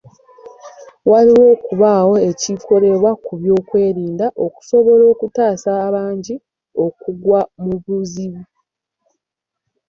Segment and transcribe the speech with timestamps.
[1.11, 6.35] Walina okubaawo ekikolebwa ku lw'ebyokwerinda okusobola okutaasa abangi
[6.85, 8.41] okugwa mu buzibu.